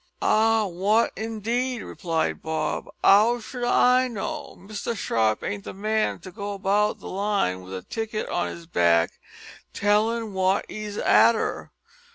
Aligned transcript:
"Ah 0.23 0.65
wot 0.65 1.11
indeed!" 1.15 1.83
replied 1.83 2.41
Bob; 2.41 2.89
"'ow 3.03 3.39
should 3.39 3.63
I 3.65 4.07
know? 4.07 4.55
Mr 4.59 4.97
Sharp 4.97 5.43
ain't 5.43 5.63
the 5.63 5.75
man 5.75 6.17
to 6.21 6.31
go 6.31 6.55
about 6.55 6.97
the 6.99 7.07
line 7.07 7.61
with 7.61 7.75
a 7.75 7.83
ticket 7.83 8.27
on 8.27 8.47
his 8.47 8.65
back 8.65 9.19
tellin' 9.73 10.33
wot 10.33 10.65
he's 10.67 10.97
arter. 10.97 11.69